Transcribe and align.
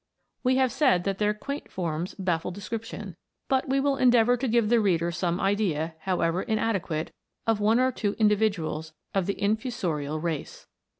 We 0.41 0.55
have 0.55 0.71
said 0.71 1.03
that 1.03 1.19
their 1.19 1.35
quaint 1.35 1.71
forms 1.71 2.15
baffle 2.15 2.49
description; 2.49 3.15
but 3.47 3.69
we 3.69 3.79
will 3.79 3.97
endeavour 3.97 4.35
to 4.35 4.47
give 4.47 4.67
the 4.69 4.79
reader 4.79 5.11
some 5.11 5.39
idea, 5.39 5.93
however 5.99 6.41
inadequate, 6.41 7.11
of 7.45 7.59
one 7.59 7.79
or 7.79 7.91
two 7.91 8.15
individuals 8.17 8.93
of 9.13 9.27
the 9.27 9.35
infu 9.35 9.67
sorial 9.71 10.19
race. 10.19 10.65